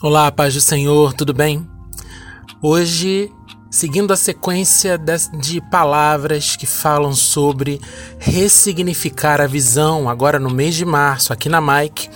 Olá, 0.00 0.30
paz 0.30 0.54
do 0.54 0.60
Senhor, 0.60 1.12
tudo 1.12 1.34
bem? 1.34 1.68
Hoje, 2.62 3.32
seguindo 3.68 4.12
a 4.12 4.16
sequência 4.16 4.96
de 4.96 5.60
palavras 5.72 6.54
que 6.54 6.66
falam 6.66 7.12
sobre 7.12 7.80
ressignificar 8.16 9.40
a 9.40 9.46
visão, 9.48 10.08
agora 10.08 10.38
no 10.38 10.50
mês 10.50 10.76
de 10.76 10.84
março, 10.84 11.32
aqui 11.32 11.48
na 11.48 11.60
Mike, 11.60 12.08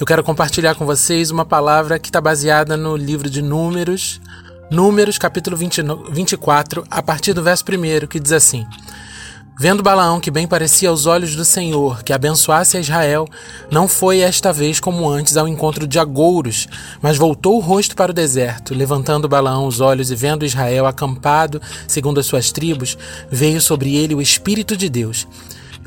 eu 0.00 0.04
quero 0.04 0.24
compartilhar 0.24 0.74
com 0.74 0.84
vocês 0.84 1.30
uma 1.30 1.44
palavra 1.44 1.96
que 1.96 2.08
está 2.08 2.20
baseada 2.20 2.76
no 2.76 2.96
livro 2.96 3.30
de 3.30 3.40
Números, 3.40 4.20
Números, 4.68 5.16
capítulo 5.16 5.56
20, 5.56 5.80
24, 6.10 6.84
a 6.90 7.00
partir 7.00 7.34
do 7.34 7.42
verso 7.42 7.62
1, 7.62 8.08
que 8.08 8.18
diz 8.18 8.32
assim. 8.32 8.66
Vendo 9.58 9.82
Balaão 9.82 10.18
que 10.18 10.30
bem 10.30 10.46
parecia 10.46 10.88
aos 10.88 11.04
olhos 11.04 11.36
do 11.36 11.44
Senhor 11.44 12.02
que 12.02 12.12
abençoasse 12.12 12.76
a 12.76 12.80
Israel, 12.80 13.28
não 13.70 13.86
foi 13.86 14.20
esta 14.20 14.52
vez 14.52 14.80
como 14.80 15.08
antes 15.08 15.36
ao 15.36 15.46
encontro 15.46 15.86
de 15.86 15.98
agouros, 15.98 16.66
mas 17.02 17.18
voltou 17.18 17.56
o 17.56 17.60
rosto 17.60 17.94
para 17.94 18.10
o 18.10 18.14
deserto, 18.14 18.74
levantando 18.74 19.28
Balaão 19.28 19.66
os 19.66 19.80
olhos 19.80 20.10
e 20.10 20.16
vendo 20.16 20.46
Israel 20.46 20.86
acampado 20.86 21.60
segundo 21.86 22.18
as 22.18 22.26
suas 22.26 22.50
tribos, 22.50 22.96
veio 23.30 23.60
sobre 23.60 23.94
ele 23.94 24.14
o 24.14 24.22
Espírito 24.22 24.76
de 24.76 24.88
Deus 24.88 25.26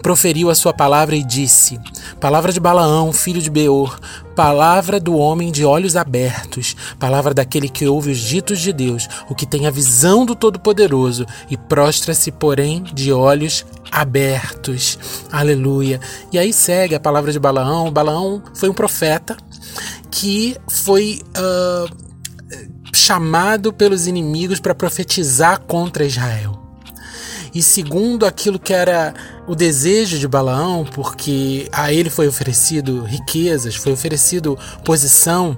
proferiu 0.02 0.50
a 0.50 0.56
sua 0.56 0.74
palavra 0.74 1.16
e 1.16 1.24
disse: 1.24 1.80
Palavra 2.20 2.52
de 2.52 2.60
Balaão, 2.60 3.12
filho 3.12 3.42
de 3.42 3.50
Beor, 3.50 4.00
palavra 4.36 5.00
do 5.00 5.16
homem 5.16 5.52
de 5.52 5.66
olhos 5.66 5.96
abertos, 5.96 6.76
palavra 7.00 7.34
daquele 7.34 7.70
que 7.70 7.88
ouve 7.88 8.12
os 8.12 8.20
ditos 8.20 8.60
de 8.60 8.72
Deus, 8.72 9.08
o 9.30 9.36
que 9.36 9.46
tem 9.46 9.68
a 9.68 9.72
visão 9.72 10.26
do 10.26 10.36
Todo-Poderoso 10.36 11.26
e 11.50 11.58
prostra-se, 11.58 12.32
porém, 12.32 12.84
de 12.94 13.12
olhos 13.12 13.66
abertos. 13.92 15.00
Aleluia. 15.32 16.00
E 16.32 16.38
aí 16.38 16.54
segue 16.54 16.96
a 16.96 17.00
palavra 17.00 17.32
de 17.32 17.40
Balaão. 17.40 17.92
Balaão 17.92 18.44
foi 18.54 18.70
um 18.70 18.74
profeta 18.74 19.36
que 20.12 20.56
foi. 20.70 21.22
Uh, 21.38 22.06
chamado 22.94 23.74
pelos 23.74 24.08
inimigos 24.08 24.62
para 24.62 24.74
profetizar 24.74 25.60
contra 25.60 26.06
Israel 26.06 26.65
e 27.56 27.64
segundo 27.64 28.26
aquilo 28.26 28.60
que 28.60 28.74
era 28.74 29.14
o 29.48 29.56
desejo 29.56 30.20
de 30.20 30.28
Balaão, 30.28 30.84
porque 30.84 31.70
a 31.72 31.94
ele 31.94 32.10
foi 32.10 32.28
oferecido 32.28 33.04
riquezas, 33.04 33.78
foi 33.78 33.94
oferecido 33.94 34.60
posição, 34.84 35.58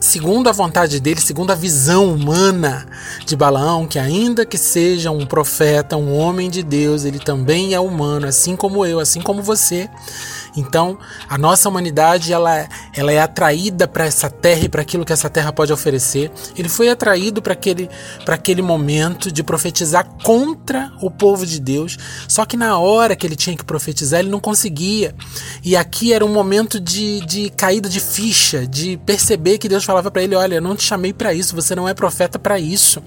segundo 0.00 0.48
a 0.48 0.52
vontade 0.52 0.98
dele, 0.98 1.20
segundo 1.20 1.52
a 1.52 1.54
visão 1.54 2.12
humana 2.12 2.84
de 3.24 3.36
Balaão, 3.36 3.86
que 3.86 4.00
ainda 4.00 4.44
que 4.44 4.58
seja 4.58 5.12
um 5.12 5.24
profeta, 5.24 5.96
um 5.96 6.12
homem 6.18 6.50
de 6.50 6.60
Deus, 6.60 7.04
ele 7.04 7.20
também 7.20 7.72
é 7.72 7.78
humano, 7.78 8.26
assim 8.26 8.56
como 8.56 8.84
eu, 8.84 8.98
assim 8.98 9.20
como 9.20 9.44
você. 9.44 9.88
Então, 10.56 10.98
a 11.28 11.38
nossa 11.38 11.68
humanidade 11.68 12.32
ela, 12.32 12.68
ela 12.94 13.12
é 13.12 13.20
atraída 13.20 13.86
para 13.86 14.04
essa 14.04 14.28
terra 14.28 14.64
e 14.64 14.68
para 14.68 14.82
aquilo 14.82 15.04
que 15.04 15.12
essa 15.12 15.30
terra 15.30 15.52
pode 15.52 15.72
oferecer. 15.72 16.30
Ele 16.56 16.68
foi 16.68 16.88
atraído 16.88 17.40
para 17.40 17.52
aquele, 17.52 17.88
aquele 18.26 18.62
momento 18.62 19.30
de 19.30 19.42
profetizar 19.42 20.06
contra 20.24 20.92
o 21.00 21.10
povo 21.10 21.46
de 21.46 21.60
Deus. 21.60 21.96
Só 22.28 22.44
que 22.44 22.56
na 22.56 22.78
hora 22.78 23.16
que 23.16 23.26
ele 23.26 23.36
tinha 23.36 23.56
que 23.56 23.64
profetizar, 23.64 24.20
ele 24.20 24.30
não 24.30 24.40
conseguia. 24.40 25.14
E 25.62 25.76
aqui 25.76 26.12
era 26.12 26.24
um 26.24 26.32
momento 26.32 26.80
de, 26.80 27.20
de 27.26 27.50
caída 27.50 27.88
de 27.88 28.00
ficha, 28.00 28.66
de 28.66 28.96
perceber 28.98 29.58
que 29.58 29.68
Deus 29.68 29.84
falava 29.84 30.10
para 30.10 30.22
ele: 30.22 30.34
Olha, 30.34 30.56
eu 30.56 30.62
não 30.62 30.76
te 30.76 30.82
chamei 30.82 31.12
para 31.12 31.34
isso, 31.34 31.54
você 31.54 31.74
não 31.74 31.88
é 31.88 31.94
profeta 31.94 32.38
para 32.38 32.58
isso. 32.58 33.02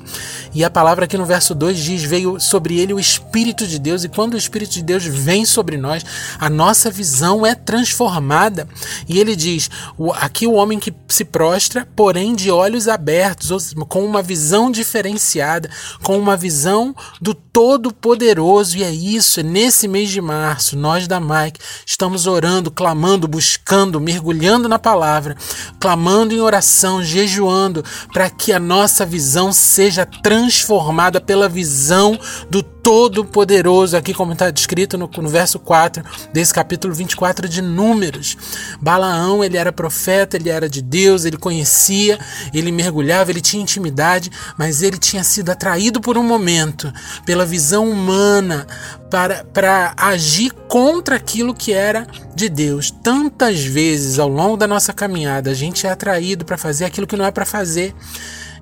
E 0.53 0.63
a 0.63 0.69
palavra 0.69 1.05
aqui 1.05 1.17
no 1.17 1.25
verso 1.25 1.55
2 1.55 1.77
diz: 1.77 2.03
Veio 2.03 2.39
sobre 2.39 2.79
ele 2.79 2.93
o 2.93 2.99
Espírito 2.99 3.65
de 3.65 3.79
Deus, 3.79 4.03
e 4.03 4.09
quando 4.09 4.33
o 4.33 4.37
Espírito 4.37 4.73
de 4.73 4.83
Deus 4.83 5.03
vem 5.03 5.45
sobre 5.45 5.77
nós, 5.77 6.05
a 6.39 6.49
nossa 6.49 6.91
visão 6.91 7.32
visão 7.33 7.45
é 7.45 7.55
transformada. 7.55 8.67
E 9.07 9.19
ele 9.19 9.35
diz: 9.35 9.69
aqui 10.15 10.45
o 10.45 10.53
homem 10.53 10.79
que 10.79 10.93
se 11.07 11.25
prostra, 11.25 11.87
porém 11.95 12.35
de 12.35 12.51
olhos 12.51 12.87
abertos, 12.87 13.73
com 13.89 14.05
uma 14.05 14.21
visão 14.21 14.69
diferenciada, 14.69 15.69
com 16.03 16.17
uma 16.17 16.37
visão 16.37 16.95
do 17.19 17.33
Todo-Poderoso. 17.33 18.77
E 18.77 18.83
é 18.83 18.91
isso, 18.91 19.39
é 19.39 19.43
nesse 19.43 19.87
mês 19.87 20.09
de 20.09 20.21
março, 20.21 20.77
nós 20.77 21.07
da 21.07 21.19
Mike 21.19 21.59
estamos 21.85 22.27
orando, 22.27 22.69
clamando, 22.69 23.27
buscando, 23.27 23.99
mergulhando 23.99 24.69
na 24.69 24.77
palavra, 24.77 25.35
clamando 25.79 26.33
em 26.33 26.39
oração, 26.39 27.03
jejuando, 27.03 27.83
para 28.11 28.29
que 28.29 28.53
a 28.53 28.59
nossa 28.59 29.05
visão 29.05 29.51
seja 29.51 30.05
transformada 30.05 31.19
pela 31.19 31.49
visão 31.49 32.17
do 32.49 32.72
Todo-Poderoso, 32.83 33.95
aqui 33.95 34.13
como 34.13 34.33
está 34.33 34.51
descrito 34.51 34.97
no, 34.97 35.07
no 35.07 35.29
verso 35.29 35.57
4 35.57 36.03
desse 36.33 36.53
capítulo 36.53 36.93
24 36.93 37.47
de 37.47 37.61
Números. 37.61 38.35
Balaão, 38.81 39.41
ele 39.41 39.55
era 39.55 39.71
profeta, 39.71 40.35
ele 40.35 40.49
era 40.49 40.67
de 40.67 40.81
Deus, 40.81 41.23
ele 41.23 41.37
conhecia, 41.37 42.19
ele 42.53 42.73
mergulhava, 42.73 43.31
ele 43.31 43.39
tinha 43.39 43.63
intimidade, 43.63 44.29
mas 44.57 44.81
ele 44.81 44.97
tinha 44.97 45.23
sido 45.23 45.49
atraído 45.49 46.01
por 46.01 46.17
um 46.17 46.23
momento, 46.23 46.91
pela 47.25 47.45
visão 47.45 47.89
humana, 47.89 48.67
para, 49.09 49.45
para 49.45 49.93
agir 49.95 50.51
contra 50.67 51.15
aquilo 51.15 51.53
que 51.53 51.71
era 51.71 52.05
de 52.35 52.49
Deus. 52.49 52.91
Tantas 52.91 53.63
vezes 53.63 54.19
ao 54.19 54.27
longo 54.27 54.57
da 54.57 54.67
nossa 54.67 54.91
caminhada, 54.91 55.51
a 55.51 55.53
gente 55.53 55.87
é 55.87 55.89
atraído 55.89 56.43
para 56.43 56.57
fazer 56.57 56.83
aquilo 56.83 57.07
que 57.07 57.15
não 57.15 57.25
é 57.25 57.31
para 57.31 57.45
fazer. 57.45 57.95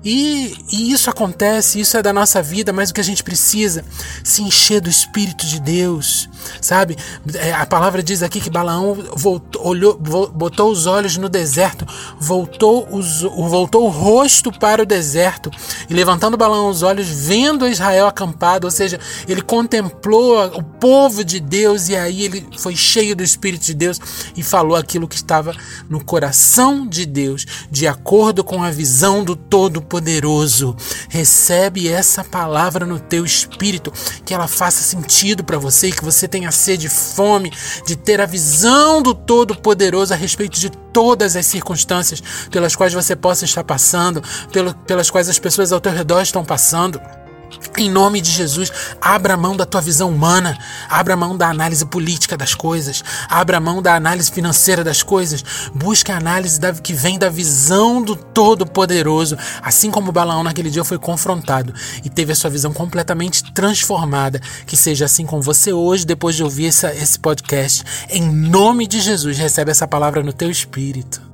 E, 0.04 0.56
e, 0.72 0.92
isso 0.92 1.08
acontece, 1.08 1.78
isso 1.78 1.96
é 1.96 2.02
da 2.02 2.12
nossa 2.12 2.42
vida, 2.42 2.72
mas 2.72 2.90
o 2.90 2.94
que 2.94 3.00
a 3.00 3.04
gente 3.04 3.22
precisa 3.22 3.84
se 4.24 4.42
encher 4.42 4.80
do 4.80 4.90
Espírito 4.90 5.46
de 5.46 5.60
Deus, 5.60 6.28
sabe? 6.60 6.96
É, 7.34 7.52
a 7.52 7.64
palavra 7.64 8.02
diz 8.02 8.22
aqui 8.22 8.40
que 8.40 8.50
Balaão 8.50 8.96
voltou, 9.14 9.64
olhou, 9.64 9.96
botou 9.96 10.72
os 10.72 10.86
olhos 10.86 11.16
no 11.16 11.28
deserto, 11.28 11.86
voltou, 12.18 12.88
os, 12.90 13.22
voltou 13.22 13.84
o 13.86 13.88
rosto 13.88 14.50
para 14.50 14.82
o 14.82 14.86
deserto 14.86 15.50
e 15.88 15.94
levantando 15.94 16.36
Balaão 16.36 16.68
os 16.68 16.82
olhos, 16.82 17.06
vendo 17.06 17.68
Israel 17.68 18.08
acampado, 18.08 18.66
ou 18.66 18.70
seja, 18.70 18.98
ele 19.28 19.40
contemplou 19.40 20.44
o 20.46 20.62
povo 20.62 21.24
de 21.24 21.38
Deus 21.38 21.88
e 21.88 21.96
aí 21.96 22.22
ele 22.22 22.48
foi 22.58 22.74
cheio 22.74 23.14
do 23.14 23.22
Espírito 23.22 23.66
de 23.66 23.74
Deus 23.74 24.00
e 24.36 24.42
falou 24.42 24.76
aquilo 24.76 25.06
que 25.06 25.16
estava 25.16 25.54
no 25.88 26.02
coração 26.04 26.86
de 26.86 27.06
Deus, 27.06 27.46
de 27.70 27.86
acordo 27.86 28.42
com 28.42 28.62
a 28.64 28.70
visão 28.70 29.22
do 29.22 29.36
todo 29.36 29.80
Todo-Poderoso. 29.92 30.74
Recebe 31.08 31.88
essa 31.88 32.24
palavra 32.24 32.86
no 32.86 32.98
teu 32.98 33.26
espírito, 33.26 33.92
que 34.24 34.32
ela 34.32 34.48
faça 34.48 34.82
sentido 34.82 35.44
para 35.44 35.58
você 35.58 35.90
que 35.90 36.04
você 36.04 36.26
tenha 36.26 36.50
sede 36.50 36.88
fome 36.88 37.52
de 37.86 37.94
ter 37.94 38.20
a 38.20 38.26
visão 38.26 39.02
do 39.02 39.14
Todo-Poderoso 39.14 40.14
a 40.14 40.16
respeito 40.16 40.58
de 40.58 40.70
todas 40.70 41.36
as 41.36 41.44
circunstâncias 41.44 42.22
pelas 42.50 42.74
quais 42.74 42.94
você 42.94 43.14
possa 43.14 43.44
estar 43.44 43.64
passando, 43.64 44.22
pelas 44.86 45.10
quais 45.10 45.28
as 45.28 45.38
pessoas 45.38 45.72
ao 45.72 45.80
teu 45.80 45.92
redor 45.92 46.22
estão 46.22 46.44
passando. 46.44 46.98
Em 47.76 47.90
nome 47.90 48.20
de 48.20 48.30
Jesus, 48.30 48.70
abra 49.00 49.36
mão 49.36 49.56
da 49.56 49.64
tua 49.64 49.80
visão 49.80 50.10
humana, 50.10 50.58
abra 50.88 51.16
mão 51.16 51.36
da 51.36 51.48
análise 51.48 51.84
política 51.86 52.36
das 52.36 52.54
coisas, 52.54 53.02
abra 53.28 53.58
mão 53.60 53.80
da 53.80 53.94
análise 53.94 54.30
financeira 54.30 54.84
das 54.84 55.02
coisas, 55.02 55.42
busque 55.74 56.12
a 56.12 56.16
análise 56.16 56.60
da, 56.60 56.72
que 56.72 56.92
vem 56.92 57.18
da 57.18 57.28
visão 57.28 58.02
do 58.02 58.14
Todo-Poderoso, 58.14 59.36
assim 59.62 59.90
como 59.90 60.12
Balaão 60.12 60.42
naquele 60.42 60.70
dia 60.70 60.84
foi 60.84 60.98
confrontado 60.98 61.72
e 62.04 62.10
teve 62.10 62.32
a 62.32 62.36
sua 62.36 62.50
visão 62.50 62.72
completamente 62.72 63.52
transformada. 63.52 64.40
Que 64.66 64.76
seja 64.76 65.06
assim 65.06 65.24
com 65.26 65.40
você 65.40 65.72
hoje, 65.72 66.04
depois 66.04 66.36
de 66.36 66.44
ouvir 66.44 66.66
essa, 66.66 66.94
esse 66.94 67.18
podcast. 67.18 67.84
Em 68.10 68.22
nome 68.22 68.86
de 68.86 69.00
Jesus, 69.00 69.38
recebe 69.38 69.70
essa 69.70 69.88
palavra 69.88 70.22
no 70.22 70.32
teu 70.32 70.50
espírito. 70.50 71.31